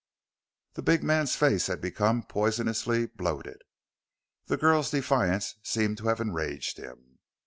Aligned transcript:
The 0.73 0.81
big 0.81 1.03
man's 1.03 1.35
face 1.35 1.67
had 1.67 1.79
become 1.79 2.23
poisonously 2.23 3.05
bloated. 3.05 3.61
The 4.47 4.57
girl's 4.57 4.89
defiance 4.89 5.57
seemed 5.61 5.99
to 5.99 6.07
have 6.07 6.19
enraged 6.19 6.77
him. 6.79 7.19